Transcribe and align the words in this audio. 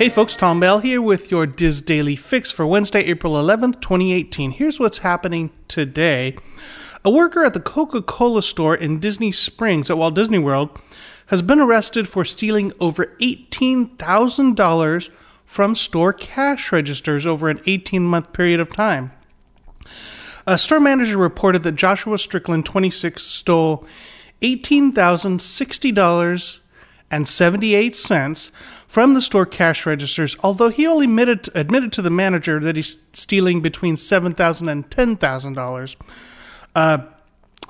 Hey 0.00 0.08
folks, 0.08 0.34
Tom 0.34 0.60
Bell 0.60 0.78
here 0.78 1.02
with 1.02 1.30
your 1.30 1.44
DIS 1.44 1.82
Daily 1.82 2.16
Fix 2.16 2.50
for 2.50 2.66
Wednesday, 2.66 3.00
April 3.00 3.34
11th, 3.34 3.82
2018. 3.82 4.52
Here's 4.52 4.80
what's 4.80 5.00
happening 5.00 5.50
today. 5.68 6.38
A 7.04 7.10
worker 7.10 7.44
at 7.44 7.52
the 7.52 7.60
Coca 7.60 8.00
Cola 8.00 8.42
store 8.42 8.74
in 8.74 8.98
Disney 8.98 9.30
Springs 9.30 9.90
at 9.90 9.98
Walt 9.98 10.14
Disney 10.14 10.38
World 10.38 10.70
has 11.26 11.42
been 11.42 11.60
arrested 11.60 12.08
for 12.08 12.24
stealing 12.24 12.72
over 12.80 13.14
$18,000 13.20 15.10
from 15.44 15.76
store 15.76 16.14
cash 16.14 16.72
registers 16.72 17.26
over 17.26 17.50
an 17.50 17.60
18 17.66 18.02
month 18.02 18.32
period 18.32 18.58
of 18.58 18.70
time. 18.70 19.12
A 20.46 20.56
store 20.56 20.80
manager 20.80 21.18
reported 21.18 21.62
that 21.64 21.72
Joshua 21.72 22.16
Strickland, 22.16 22.64
26, 22.64 23.22
stole 23.22 23.86
$18,060.78 27.10 28.50
from 28.86 29.14
the 29.14 29.22
store 29.22 29.46
cash 29.46 29.86
registers, 29.86 30.36
although 30.42 30.68
he 30.68 30.86
only 30.86 31.06
admitted, 31.06 31.48
admitted 31.54 31.92
to 31.92 32.02
the 32.02 32.10
manager 32.10 32.58
that 32.60 32.76
he's 32.76 32.98
stealing 33.12 33.60
between 33.60 33.96
$7,000 33.96 34.70
and 34.70 34.90
$10,000. 34.90 35.96
Uh, 36.74 36.98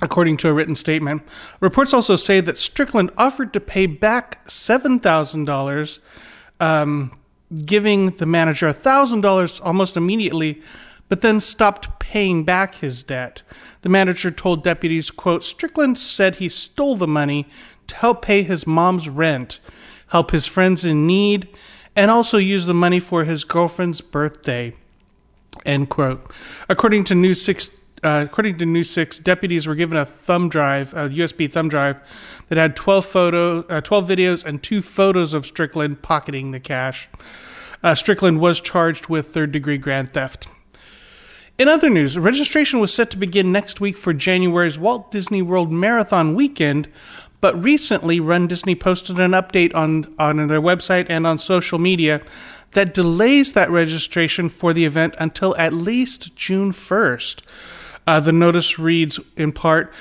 according 0.03 0.37
to 0.39 0.49
a 0.49 0.53
written 0.53 0.75
statement. 0.75 1.23
Reports 1.61 1.93
also 1.93 2.17
say 2.17 2.41
that 2.41 2.59
Strickland 2.59 3.11
offered 3.19 3.53
to 3.53 3.61
pay 3.61 3.87
back 3.87 4.47
$7,000, 4.47 5.99
um, 6.59 7.19
giving 7.65 8.11
the 8.11 8.27
manager 8.27 8.73
$1,000 8.73 9.61
almost 9.63 9.97
immediately, 9.97 10.63
but 11.09 11.21
then 11.21 11.41
stopped 11.41 11.99
paying 11.99 12.45
back 12.45 12.77
his 12.77 13.03
debt. 13.03 13.43
The 13.83 13.89
manager 13.89 14.31
told 14.31 14.63
deputies, 14.63 15.11
quote, 15.11 15.45
Strickland 15.45 15.99
said 15.99 16.37
he 16.37 16.49
stole 16.49 16.97
the 16.97 17.09
money 17.09 17.49
to 17.91 17.97
help 17.97 18.23
pay 18.23 18.43
his 18.43 18.67
mom's 18.67 19.09
rent 19.09 19.61
help 20.11 20.33
his 20.33 20.47
friends 20.47 20.85
in 20.85 21.07
need, 21.07 21.49
and 21.97 22.11
also 22.11 22.37
use 22.37 22.67
the 22.67 22.75
money 22.75 23.01
for 23.01 23.25
his 23.25 23.45
girlfriend's 23.45 24.01
birthday. 24.01 24.75
End 25.65 25.89
quote. 25.89 26.31
According 26.69 27.05
to 27.05 27.15
News 27.15 27.43
6, 27.43 27.71
uh, 28.03 28.27
according 28.29 28.59
to 28.59 28.67
News 28.67 28.91
6, 28.91 29.19
deputies 29.21 29.67
were 29.67 29.75
given 29.75 29.97
a 29.97 30.05
thumb 30.05 30.49
drive, 30.49 30.93
a 30.95 31.09
USB 31.09 31.51
thumb 31.51 31.69
drive, 31.69 31.97
that 32.49 32.59
had 32.59 32.77
12 32.77 33.07
photo, 33.07 33.61
uh, 33.69 33.81
12 33.81 34.09
videos 34.09 34.45
and 34.45 34.63
two 34.63 34.83
photos 34.83 35.33
of 35.33 35.47
Strickland 35.47 36.03
pocketing 36.03 36.51
the 36.51 36.61
cash. 36.61 37.09
Uh, 37.83 37.95
Strickland 37.95 38.41
was 38.41 38.61
charged 38.61 39.09
with 39.09 39.29
third 39.29 39.53
degree 39.53 39.79
grand 39.79 40.13
theft. 40.13 40.49
In 41.59 41.69
other 41.69 41.91
news, 41.91 42.17
registration 42.17 42.81
was 42.81 42.93
set 42.93 43.11
to 43.11 43.19
begin 43.19 43.53
next 43.53 43.81
week 43.81 43.97
for 43.97 44.15
January's 44.15 44.79
Walt 44.79 45.11
Disney 45.11 45.43
World 45.43 45.71
Marathon 45.71 46.35
weekend, 46.35 46.89
but 47.41 47.63
recently, 47.63 48.21
runDisney 48.21 48.79
posted 48.79 49.19
an 49.19 49.33
update 49.33 49.75
on, 49.75 50.15
on 50.19 50.47
their 50.49 50.61
website 50.61 51.07
and 51.09 51.27
on 51.27 51.39
social 51.39 51.79
media 51.79 52.23
that 52.73 52.95
delays 52.95 53.53
that 53.55 53.71
registration 53.71 54.49
for 54.49 54.73
the 54.73 54.85
event 54.85 55.15
until 55.19 55.57
at 55.57 55.73
least 55.73 56.37
June 56.37 56.73
1st. 56.73 57.43
Uh, 58.07 58.21
the 58.21 58.33
notice 58.33 58.79
reads 58.79 59.19
in 59.37 59.53
part, 59.53 59.93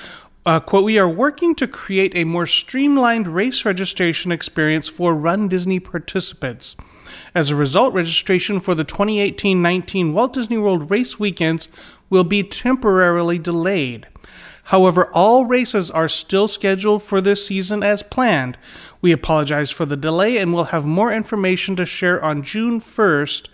uh, 0.46 0.60
quote, 0.60 0.84
we 0.84 0.98
are 0.98 1.08
working 1.08 1.54
to 1.54 1.68
create 1.68 2.12
a 2.14 2.24
more 2.24 2.46
streamlined 2.46 3.28
race 3.28 3.64
registration 3.64 4.32
experience 4.32 4.88
for 4.88 5.14
runDisney 5.14 5.82
participants. 5.82 6.76
As 7.34 7.50
a 7.50 7.56
result, 7.56 7.94
registration 7.94 8.60
for 8.60 8.74
the 8.74 8.84
2018 8.84 9.60
19 9.60 10.12
Walt 10.12 10.32
Disney 10.32 10.58
World 10.58 10.90
race 10.90 11.18
weekends 11.18 11.68
will 12.08 12.24
be 12.24 12.42
temporarily 12.42 13.38
delayed. 13.38 14.06
However, 14.70 15.10
all 15.12 15.46
races 15.46 15.90
are 15.90 16.08
still 16.08 16.46
scheduled 16.46 17.02
for 17.02 17.20
this 17.20 17.44
season 17.44 17.82
as 17.82 18.04
planned. 18.04 18.56
We 19.02 19.10
apologize 19.10 19.72
for 19.72 19.84
the 19.84 19.96
delay 19.96 20.36
and 20.36 20.54
will 20.54 20.70
have 20.70 20.84
more 20.84 21.12
information 21.12 21.74
to 21.74 21.84
share 21.84 22.24
on 22.24 22.44
June 22.44 22.80
1st 22.80 23.48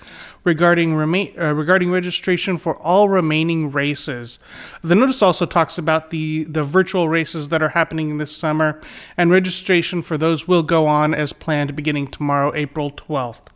regarding 0.44 0.94
remain, 0.94 1.33
uh, 1.41 1.55
regarding 1.55 1.91
registration 1.91 2.59
for 2.59 2.77
all 2.77 3.09
remaining 3.09 3.72
races. 3.72 4.38
The 4.82 4.94
notice 4.94 5.22
also 5.22 5.47
talks 5.47 5.78
about 5.78 6.10
the 6.10 6.44
the 6.44 6.62
virtual 6.62 7.09
races 7.09 7.49
that 7.49 7.62
are 7.62 7.71
happening 7.71 8.19
this 8.19 8.37
summer, 8.37 8.78
and 9.16 9.31
registration 9.31 10.03
for 10.03 10.19
those 10.19 10.47
will 10.47 10.62
go 10.62 10.84
on 10.84 11.15
as 11.15 11.32
planned 11.32 11.75
beginning 11.75 12.09
tomorrow, 12.09 12.55
April 12.55 12.91
12th. 12.91 13.49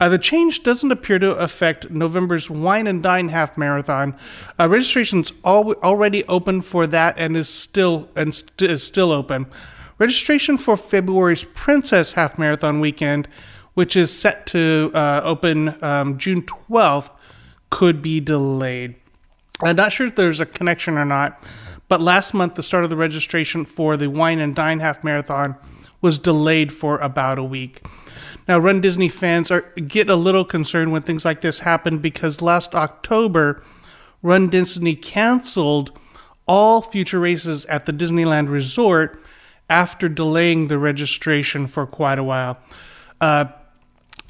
Uh, 0.00 0.08
the 0.08 0.18
change 0.18 0.62
doesn't 0.62 0.90
appear 0.90 1.18
to 1.18 1.34
affect 1.36 1.90
November's 1.90 2.50
Wine 2.50 2.86
and 2.86 3.02
Dine 3.02 3.28
Half 3.28 3.56
Marathon. 3.56 4.16
Uh, 4.58 4.68
registration's 4.68 5.32
al- 5.44 5.74
already 5.82 6.24
open 6.24 6.62
for 6.62 6.86
that 6.86 7.14
and 7.16 7.36
is 7.36 7.48
still 7.48 8.08
and 8.16 8.34
st- 8.34 8.70
is 8.70 8.82
still 8.82 9.12
open. 9.12 9.46
Registration 9.98 10.58
for 10.58 10.76
February's 10.76 11.44
Princess 11.44 12.14
Half 12.14 12.38
Marathon 12.38 12.80
weekend, 12.80 13.28
which 13.74 13.94
is 13.94 14.12
set 14.12 14.46
to 14.48 14.90
uh, 14.92 15.20
open 15.24 15.76
um, 15.82 16.18
June 16.18 16.42
12th, 16.42 17.10
could 17.70 18.02
be 18.02 18.20
delayed. 18.20 18.96
I'm 19.62 19.76
not 19.76 19.92
sure 19.92 20.08
if 20.08 20.16
there's 20.16 20.40
a 20.40 20.46
connection 20.46 20.98
or 20.98 21.04
not, 21.04 21.40
but 21.88 22.00
last 22.00 22.34
month 22.34 22.56
the 22.56 22.62
start 22.62 22.82
of 22.82 22.90
the 22.90 22.96
registration 22.96 23.64
for 23.64 23.96
the 23.96 24.08
Wine 24.10 24.40
and 24.40 24.54
Dine 24.54 24.80
Half 24.80 25.04
Marathon 25.04 25.54
was 26.00 26.18
delayed 26.18 26.72
for 26.72 26.98
about 26.98 27.38
a 27.38 27.44
week. 27.44 27.86
Now, 28.46 28.60
runDisney 28.60 29.10
fans 29.10 29.50
are 29.50 29.62
get 29.72 30.10
a 30.10 30.16
little 30.16 30.44
concerned 30.44 30.92
when 30.92 31.02
things 31.02 31.24
like 31.24 31.40
this 31.40 31.60
happen 31.60 31.98
because 31.98 32.42
last 32.42 32.74
October, 32.74 33.62
runDisney 34.22 35.00
canceled 35.00 35.98
all 36.46 36.82
future 36.82 37.20
races 37.20 37.64
at 37.66 37.86
the 37.86 37.92
Disneyland 37.92 38.50
Resort 38.50 39.20
after 39.70 40.08
delaying 40.08 40.68
the 40.68 40.78
registration 40.78 41.66
for 41.66 41.86
quite 41.86 42.18
a 42.18 42.24
while. 42.24 42.58
Uh, 43.20 43.46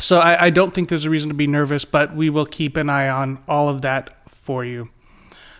so 0.01 0.19
I, 0.19 0.47
I, 0.47 0.51
don't 0.51 0.73
think 0.73 0.89
there's 0.89 1.05
a 1.05 1.11
reason 1.11 1.29
to 1.29 1.35
be 1.35 1.47
nervous, 1.47 1.85
but 1.85 2.15
we 2.15 2.31
will 2.31 2.47
keep 2.47 2.77
an 2.77 2.89
eye 2.89 3.09
on 3.09 3.43
all 3.49 3.69
of 3.69 3.83
that 3.83 4.29
for 4.29 4.65
you. 4.65 4.91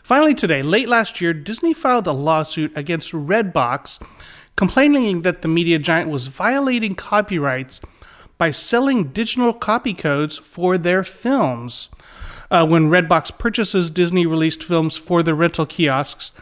Finally, 0.03 0.35
today, 0.35 0.63
late 0.63 0.89
last 0.89 1.21
year, 1.21 1.33
Disney 1.33 1.73
filed 1.73 2.07
a 2.07 2.13
lawsuit 2.13 2.77
against 2.77 3.13
Redbox, 3.13 4.05
complaining 4.57 5.23
that 5.23 5.43
the 5.43 5.49
media 5.49 5.79
giant 5.79 6.11
was 6.11 6.27
violating 6.27 6.95
copyrights 6.95 7.81
by 8.39 8.51
selling 8.51 9.09
digital 9.09 9.53
copy 9.53 9.95
codes 9.95 10.39
for 10.39 10.77
their 10.77 11.05
films. 11.05 11.89
Uh, 12.51 12.67
when 12.67 12.91
Redbox 12.91 13.37
purchases 13.39 13.91
Disney 13.91 14.27
released 14.27 14.63
films 14.63 14.97
for 14.97 15.23
the 15.23 15.35
rental 15.35 15.67
kiosks, 15.67 16.33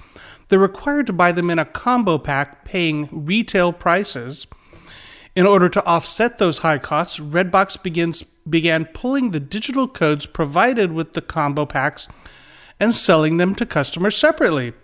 they're 0.49 0.59
required 0.59 1.07
to 1.07 1.13
buy 1.13 1.33
them 1.33 1.49
in 1.49 1.59
a 1.59 1.65
combo 1.65 2.19
pack, 2.19 2.65
paying 2.65 3.09
retail 3.11 3.73
prices. 3.73 4.47
In 5.35 5.47
order 5.47 5.69
to 5.71 5.85
offset 5.87 6.39
those 6.39 6.59
high 6.59 6.79
costs, 6.79 7.19
Redbox 7.19 7.83
begins, 7.83 8.23
began 8.49 8.85
pulling 8.85 9.31
the 9.31 9.41
digital 9.41 9.89
codes 9.89 10.27
provided 10.27 10.93
with 10.93 11.15
the 11.15 11.23
combo 11.23 11.65
packs 11.65 12.07
and 12.79 12.95
selling 12.95 13.39
them 13.39 13.55
to 13.55 13.65
customers 13.65 14.17
separately. 14.17 14.75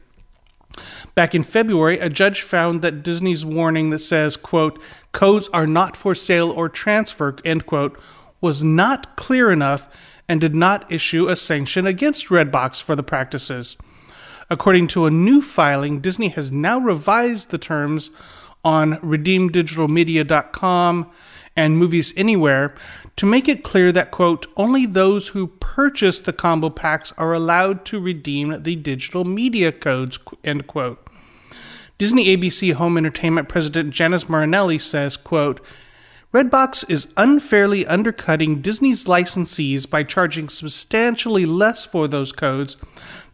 Back 1.14 1.34
in 1.34 1.42
February, 1.42 1.98
a 1.98 2.08
judge 2.08 2.42
found 2.42 2.82
that 2.82 3.02
Disney's 3.02 3.44
warning 3.44 3.90
that 3.90 4.00
says, 4.00 4.36
quote, 4.36 4.80
codes 5.12 5.48
are 5.52 5.66
not 5.66 5.96
for 5.96 6.14
sale 6.14 6.50
or 6.50 6.68
transfer, 6.68 7.36
end 7.44 7.66
quote, 7.66 7.98
was 8.40 8.62
not 8.62 9.16
clear 9.16 9.50
enough 9.50 9.88
and 10.28 10.40
did 10.40 10.54
not 10.54 10.90
issue 10.92 11.28
a 11.28 11.36
sanction 11.36 11.86
against 11.86 12.28
Redbox 12.28 12.82
for 12.82 12.94
the 12.94 13.02
practices. 13.02 13.76
According 14.50 14.86
to 14.88 15.06
a 15.06 15.10
new 15.10 15.42
filing, 15.42 16.00
Disney 16.00 16.28
has 16.28 16.52
now 16.52 16.78
revised 16.78 17.50
the 17.50 17.58
terms 17.58 18.10
on 18.68 18.96
redeemdigitalmedia.com 18.96 21.10
and 21.56 21.78
Movies 21.78 22.12
Anywhere 22.18 22.74
to 23.16 23.24
make 23.24 23.48
it 23.48 23.64
clear 23.64 23.90
that, 23.92 24.10
quote, 24.10 24.46
only 24.58 24.84
those 24.84 25.28
who 25.28 25.46
purchase 25.46 26.20
the 26.20 26.34
combo 26.34 26.68
packs 26.68 27.14
are 27.16 27.32
allowed 27.32 27.86
to 27.86 27.98
redeem 27.98 28.62
the 28.62 28.76
digital 28.76 29.24
media 29.24 29.72
codes, 29.72 30.18
end 30.44 30.66
quote. 30.66 31.02
Disney 31.96 32.36
ABC 32.36 32.74
Home 32.74 32.98
Entertainment 32.98 33.48
President 33.48 33.94
Janice 33.94 34.28
Marinelli 34.28 34.78
says, 34.78 35.16
quote, 35.16 35.62
Redbox 36.34 36.84
is 36.90 37.08
unfairly 37.16 37.86
undercutting 37.86 38.60
Disney's 38.60 39.06
licensees 39.06 39.88
by 39.88 40.02
charging 40.02 40.50
substantially 40.50 41.46
less 41.46 41.86
for 41.86 42.06
those 42.06 42.32
codes 42.32 42.76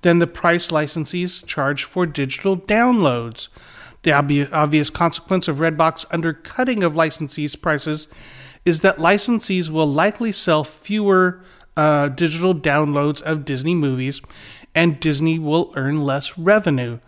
than 0.03 0.21
the 0.21 0.29
price 0.29 0.69
licensees 0.69 1.45
charge 1.45 1.83
for 1.83 2.07
digital 2.07 2.57
downloads. 2.57 3.49
The 4.05 4.13
obvious 4.13 4.91
consequence 4.91 5.49
of 5.49 5.57
Redbox 5.57 6.07
undercutting 6.11 6.83
of 6.83 6.95
licensees' 6.95 7.61
prices 7.61 8.07
is 8.65 8.81
that 8.81 8.97
licensees 8.97 9.69
will 9.69 9.87
likely 9.87 10.33
sell 10.33 10.65
fewer 10.65 11.43
uh, 11.77 12.09
digital 12.09 12.55
downloads 12.55 13.21
of 13.21 13.45
Disney 13.45 13.75
movies, 13.75 14.23
and 14.75 15.01
Disney 15.01 15.39
will 15.39 15.73
earn 15.77 16.05
less 16.05 16.39
revenue 16.39 17.01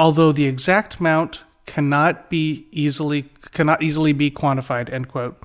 although 0.00 0.32
the 0.32 0.46
exact 0.46 0.98
amount 0.98 1.44
cannot 1.66 2.30
be 2.30 2.66
easily 2.72 3.28
cannot 3.52 3.82
easily 3.82 4.12
be 4.14 4.30
quantified. 4.30 4.90
End 4.90 5.08
quote. 5.08 5.40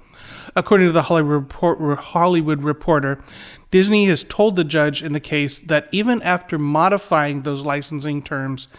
According 0.55 0.87
to 0.87 0.93
the 0.93 1.03
Hollywood, 1.03 1.33
Report, 1.33 1.99
Hollywood 1.99 2.63
Reporter, 2.63 3.21
Disney 3.69 4.05
has 4.05 4.23
told 4.23 4.55
the 4.55 4.63
judge 4.63 5.03
in 5.03 5.11
the 5.11 5.19
case 5.19 5.59
that 5.59 5.89
even 5.91 6.21
after 6.21 6.57
modifying 6.57 7.41
those 7.41 7.65
licensing 7.65 8.21
terms 8.23 8.69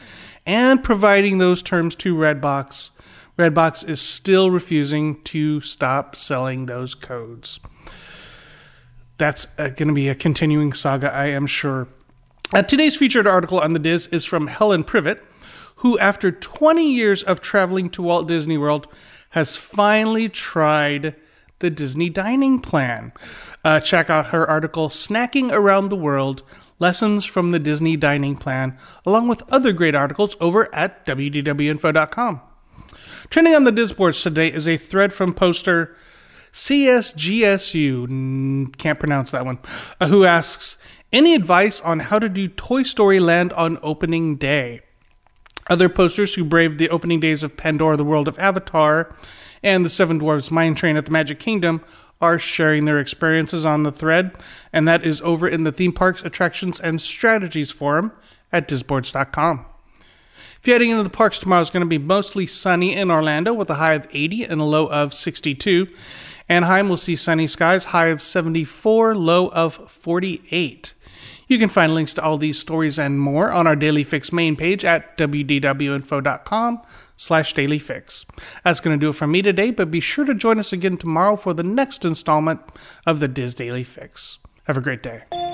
and 0.47 0.83
providing 0.83 1.39
those 1.39 1.63
terms 1.63 1.95
to 1.97 2.15
Redbox, 2.15 2.91
Redbox 3.39 3.87
is 3.89 4.01
still 4.01 4.51
refusing 4.51 5.23
to 5.25 5.61
stop 5.61 6.17
selling 6.17 6.67
those 6.67 6.95
codes. 6.95 7.61
That's 9.19 9.47
going 9.47 9.89
to 9.89 9.93
be 9.93 10.09
a 10.09 10.15
continuing 10.15 10.73
saga, 10.73 11.13
I 11.13 11.27
am 11.27 11.47
sure. 11.47 11.89
Uh, 12.55 12.63
today's 12.63 12.97
featured 12.97 13.27
article 13.27 13.61
on 13.61 13.73
the 13.73 13.79
DIS 13.79 14.07
is 14.09 14.25
from 14.25 14.47
Helen 14.47 14.85
Privet, 14.85 15.23
who, 15.77 15.99
after 15.99 16.31
20 16.31 16.91
years 16.91 17.23
of 17.23 17.41
traveling 17.41 17.91
to 17.91 18.03
Walt 18.03 18.29
Disney 18.29 18.57
World, 18.57 18.87
has 19.31 19.57
finally 19.57 20.29
tried 20.29 21.17
the 21.59 21.71
Disney 21.71 22.09
dining 22.09 22.61
plan. 22.61 23.13
Uh, 23.65 23.81
check 23.81 24.09
out 24.09 24.27
her 24.27 24.49
article, 24.49 24.89
Snacking 24.89 25.53
Around 25.53 25.89
the 25.89 25.97
World 25.97 26.43
Lessons 26.79 27.25
from 27.25 27.53
the 27.53 27.59
Disney 27.59 27.97
Dining 27.97 28.37
Plan, 28.37 28.77
along 29.05 29.29
with 29.29 29.43
other 29.51 29.73
great 29.73 29.95
articles 29.95 30.37
over 30.41 30.75
at 30.75 31.07
wdwinfo.com. 31.07 32.41
Trending 33.31 33.55
on 33.55 33.65
the 33.65 33.73
Disboards 33.73 34.23
today 34.23 34.53
is 34.53 34.69
a 34.69 34.77
thread 34.77 35.13
from 35.13 35.33
poster 35.35 35.97
CSGSU, 36.53 38.09
can't 38.79 38.99
pronounce 38.99 39.31
that 39.31 39.45
one, 39.45 39.59
uh, 40.01 40.09
who 40.09 40.25
asks, 40.25 40.79
Any 41.13 41.35
advice 41.35 41.83
on 41.83 42.01
how 42.01 42.19
to 42.19 42.31
do 42.31 42.49
Toy 42.49 42.83
Story 42.83 43.21
Land 43.21 43.53
on 43.53 43.79
opening 43.83 44.37
day? 44.37 44.81
Other 45.69 45.89
posters 45.89 46.35
who 46.35 46.45
braved 46.45 46.79
the 46.79 46.89
opening 46.91 47.21
days 47.21 47.43
of 47.43 47.57
Pandora, 47.57 47.97
the 47.97 48.05
World 48.05 48.29
of 48.29 48.39
Avatar, 48.39 49.15
and 49.63 49.85
the 49.85 49.91
Seven 49.91 50.17
Dwarfs 50.19 50.51
Mine 50.51 50.75
Train 50.75 50.97
at 50.97 51.05
the 51.05 51.11
Magic 51.11 51.39
Kingdom 51.39 51.83
are 52.21 52.39
sharing 52.39 52.85
their 52.85 52.99
experiences 52.99 53.65
on 53.65 53.83
the 53.83 53.93
thread, 53.93 54.37
and 54.73 54.87
that 54.89 55.05
is 55.05 55.21
over 55.23 55.47
in 55.49 55.65
the 55.65 55.73
Theme 55.73 55.93
Parks, 55.93 56.25
Attractions, 56.25 56.81
and 56.81 57.01
Strategies 57.01 57.71
forum 57.71 58.13
at 58.53 58.69
disboards.com. 58.69 59.67
If 60.59 60.67
you're 60.67 60.75
heading 60.75 60.91
into 60.91 61.03
the 61.03 61.11
parks 61.11 61.39
tomorrow, 61.39 61.61
it's 61.61 61.71
going 61.71 61.85
to 61.85 61.87
be 61.87 61.99
mostly 61.99 62.47
sunny 62.47 62.95
in 62.95 63.11
Orlando 63.11 63.53
with 63.53 63.71
a 63.71 63.75
high 63.75 63.95
of 63.95 64.09
80 64.11 64.45
and 64.45 64.61
a 64.61 64.65
low 64.65 64.89
of 64.89 65.15
62. 65.15 65.89
Anaheim 66.49 66.89
will 66.89 66.97
see 66.97 67.17
sunny 67.17 67.47
skies, 67.47 67.87
high 67.87 68.09
of 68.09 68.23
74, 68.23 69.15
low 69.15 69.49
of 69.49 69.75
48. 69.75 70.95
You 71.49 71.59
can 71.59 71.69
find 71.69 71.95
links 71.95 72.15
to 72.15 72.23
all 72.23 72.39
these 72.39 72.59
stories 72.59 72.99
and 72.99 73.21
more 73.21 73.53
on 73.53 73.67
our 73.67 73.77
Daily 73.77 74.03
Fix 74.03 74.33
main 74.33 74.57
page 74.57 74.85
at 74.85 75.17
wdwinfo.com 75.17 76.83
slash 77.17 77.55
dailyfix. 77.55 78.27
That's 78.65 78.81
going 78.81 78.99
to 78.99 79.05
do 79.05 79.11
it 79.11 79.15
for 79.15 79.27
me 79.27 79.43
today, 79.43 79.71
but 79.71 79.91
be 79.91 80.01
sure 80.01 80.25
to 80.25 80.35
join 80.35 80.59
us 80.59 80.73
again 80.73 80.97
tomorrow 80.97 81.37
for 81.37 81.55
the 81.55 81.63
next 81.63 82.05
installment 82.05 82.61
of 83.07 83.21
the 83.21 83.29
DIS 83.29 83.55
Daily 83.55 83.85
Fix. 83.85 84.39
Have 84.67 84.77
a 84.77 84.81
great 84.81 85.03
day. 85.03 85.46